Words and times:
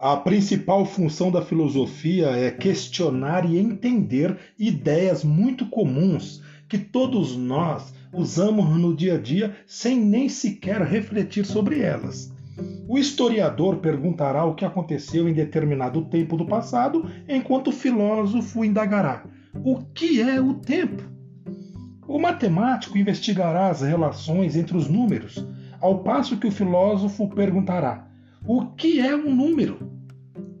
A 0.00 0.16
principal 0.16 0.86
função 0.86 1.28
da 1.28 1.42
filosofia 1.42 2.28
é 2.28 2.52
questionar 2.52 3.44
e 3.44 3.58
entender 3.58 4.38
ideias 4.56 5.24
muito 5.24 5.66
comuns 5.66 6.40
que 6.68 6.78
todos 6.78 7.36
nós 7.36 7.92
usamos 8.12 8.78
no 8.78 8.94
dia 8.94 9.16
a 9.16 9.18
dia 9.18 9.56
sem 9.66 9.98
nem 9.98 10.28
sequer 10.28 10.82
refletir 10.82 11.44
sobre 11.44 11.80
elas. 11.80 12.32
O 12.86 12.96
historiador 12.96 13.78
perguntará 13.78 14.44
o 14.44 14.54
que 14.54 14.64
aconteceu 14.64 15.28
em 15.28 15.32
determinado 15.32 16.02
tempo 16.04 16.36
do 16.36 16.46
passado, 16.46 17.10
enquanto 17.28 17.68
o 17.68 17.72
filósofo 17.72 18.64
indagará: 18.64 19.24
o 19.64 19.78
que 19.92 20.22
é 20.22 20.40
o 20.40 20.54
tempo? 20.54 21.02
O 22.06 22.20
matemático 22.20 22.96
investigará 22.96 23.68
as 23.68 23.80
relações 23.80 24.54
entre 24.54 24.76
os 24.76 24.88
números, 24.88 25.44
ao 25.80 26.04
passo 26.04 26.36
que 26.36 26.46
o 26.46 26.52
filósofo 26.52 27.28
perguntará: 27.28 28.07
o 28.48 28.64
que 28.64 28.98
é 28.98 29.14
um 29.14 29.30
número? 29.34 29.92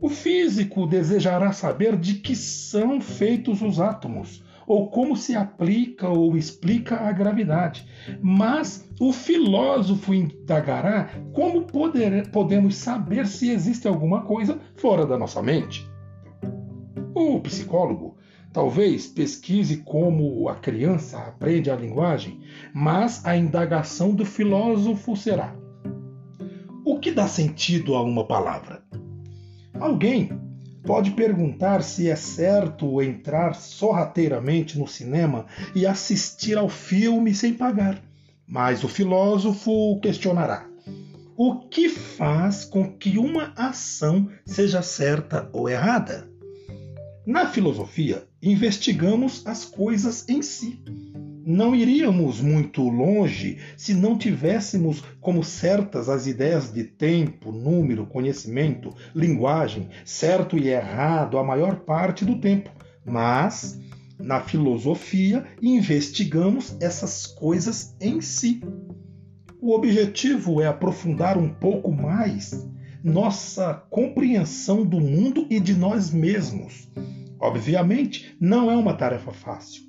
O 0.00 0.08
físico 0.08 0.88
desejará 0.88 1.52
saber 1.52 1.96
de 1.96 2.14
que 2.14 2.34
são 2.34 3.00
feitos 3.00 3.62
os 3.62 3.80
átomos, 3.80 4.44
ou 4.66 4.90
como 4.90 5.16
se 5.16 5.36
aplica 5.36 6.08
ou 6.08 6.36
explica 6.36 6.96
a 6.96 7.12
gravidade. 7.12 7.86
Mas 8.20 8.90
o 9.00 9.12
filósofo 9.12 10.12
indagará 10.12 11.10
como 11.32 11.62
poder, 11.62 12.28
podemos 12.32 12.74
saber 12.74 13.24
se 13.24 13.50
existe 13.50 13.86
alguma 13.86 14.22
coisa 14.22 14.58
fora 14.74 15.06
da 15.06 15.16
nossa 15.16 15.40
mente. 15.40 15.88
O 17.14 17.38
psicólogo 17.38 18.16
talvez 18.52 19.06
pesquise 19.06 19.76
como 19.84 20.48
a 20.48 20.56
criança 20.56 21.18
aprende 21.18 21.70
a 21.70 21.76
linguagem, 21.76 22.40
mas 22.74 23.24
a 23.24 23.36
indagação 23.36 24.12
do 24.12 24.24
filósofo 24.24 25.14
será: 25.16 25.54
que 27.06 27.12
dá 27.12 27.28
sentido 27.28 27.94
a 27.94 28.02
uma 28.02 28.26
palavra? 28.26 28.82
Alguém 29.78 30.28
pode 30.84 31.12
perguntar 31.12 31.84
se 31.84 32.10
é 32.10 32.16
certo 32.16 33.00
entrar 33.00 33.54
sorrateiramente 33.54 34.76
no 34.76 34.88
cinema 34.88 35.46
e 35.72 35.86
assistir 35.86 36.58
ao 36.58 36.68
filme 36.68 37.32
sem 37.32 37.54
pagar. 37.54 38.02
Mas 38.44 38.82
o 38.82 38.88
filósofo 38.88 40.00
questionará: 40.00 40.68
o 41.36 41.60
que 41.68 41.88
faz 41.88 42.64
com 42.64 42.92
que 42.92 43.18
uma 43.18 43.52
ação 43.56 44.28
seja 44.44 44.82
certa 44.82 45.48
ou 45.52 45.68
errada? 45.68 46.28
Na 47.24 47.46
filosofia, 47.46 48.26
investigamos 48.42 49.46
as 49.46 49.64
coisas 49.64 50.28
em 50.28 50.42
si 50.42 50.82
não 51.46 51.76
iríamos 51.76 52.40
muito 52.40 52.82
longe 52.82 53.58
se 53.76 53.94
não 53.94 54.18
tivéssemos 54.18 55.04
como 55.20 55.44
certas 55.44 56.08
as 56.08 56.26
ideias 56.26 56.72
de 56.72 56.82
tempo, 56.82 57.52
número, 57.52 58.04
conhecimento, 58.04 58.92
linguagem, 59.14 59.88
certo 60.04 60.58
e 60.58 60.68
errado 60.68 61.38
a 61.38 61.44
maior 61.44 61.76
parte 61.76 62.24
do 62.24 62.40
tempo. 62.40 62.68
Mas, 63.04 63.80
na 64.18 64.40
filosofia, 64.40 65.46
investigamos 65.62 66.76
essas 66.80 67.28
coisas 67.28 67.94
em 68.00 68.20
si. 68.20 68.60
O 69.60 69.72
objetivo 69.72 70.60
é 70.60 70.66
aprofundar 70.66 71.38
um 71.38 71.48
pouco 71.48 71.92
mais 71.92 72.68
nossa 73.04 73.72
compreensão 73.88 74.84
do 74.84 74.98
mundo 74.98 75.46
e 75.48 75.60
de 75.60 75.74
nós 75.74 76.10
mesmos. 76.10 76.90
Obviamente, 77.38 78.36
não 78.40 78.68
é 78.68 78.76
uma 78.76 78.94
tarefa 78.94 79.30
fácil 79.30 79.86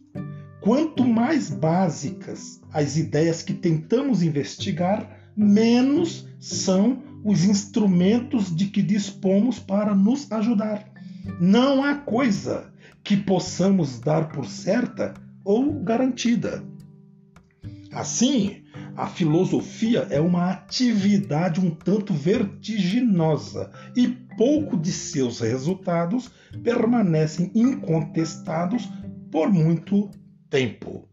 Quanto 0.68 1.06
mais 1.06 1.50
básicas 1.50 2.60
as 2.74 2.98
ideias 2.98 3.42
que 3.42 3.54
tentamos 3.54 4.22
investigar, 4.22 5.32
menos 5.34 6.28
são 6.42 7.02
os 7.24 7.46
instrumentos 7.46 8.54
de 8.54 8.66
que 8.66 8.82
dispomos 8.82 9.60
para 9.60 9.96
nos 9.96 10.30
ajudar. 10.30 10.92
Não 11.40 11.82
há 11.82 11.96
coisa 11.96 12.70
que 13.02 13.16
possamos 13.16 14.02
dar 14.02 14.28
por 14.28 14.46
certa 14.46 15.14
ou 15.42 15.72
garantida. 15.86 16.62
Assim, 17.94 18.58
a 18.98 19.08
filosofia 19.08 20.06
é 20.10 20.20
uma 20.20 20.52
atividade 20.52 21.62
um 21.62 21.70
tanto 21.70 22.14
vertiginosa 22.14 23.72
e 23.96 24.10
pouco 24.36 24.76
de 24.76 24.92
seus 24.92 25.40
resultados 25.40 26.30
permanecem 26.62 27.54
incontestados 27.56 28.86
por 29.32 29.50
muito 29.50 30.12
tempo. 30.50 31.10